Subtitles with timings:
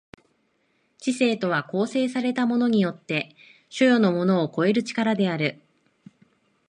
[0.97, 3.35] 知性とは構成されたものによって
[3.69, 5.61] 所与のものを超える力である。